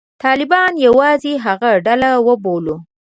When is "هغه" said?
1.45-1.71